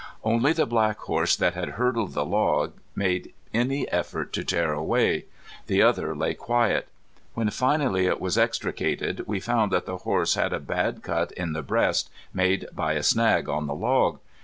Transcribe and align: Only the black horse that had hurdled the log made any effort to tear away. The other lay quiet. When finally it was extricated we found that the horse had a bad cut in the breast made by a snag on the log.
Only 0.23 0.51
the 0.51 0.65
black 0.65 0.97
horse 0.97 1.35
that 1.35 1.53
had 1.53 1.69
hurdled 1.77 2.13
the 2.15 2.25
log 2.25 2.73
made 2.95 3.35
any 3.53 3.87
effort 3.91 4.33
to 4.33 4.43
tear 4.43 4.73
away. 4.73 5.25
The 5.67 5.83
other 5.83 6.15
lay 6.15 6.33
quiet. 6.33 6.87
When 7.35 7.51
finally 7.51 8.07
it 8.07 8.19
was 8.19 8.35
extricated 8.35 9.23
we 9.27 9.39
found 9.39 9.71
that 9.71 9.85
the 9.85 9.97
horse 9.97 10.33
had 10.33 10.53
a 10.53 10.59
bad 10.59 11.03
cut 11.03 11.31
in 11.33 11.53
the 11.53 11.61
breast 11.61 12.09
made 12.33 12.65
by 12.73 12.93
a 12.93 13.03
snag 13.03 13.47
on 13.47 13.67
the 13.67 13.75
log. 13.75 14.17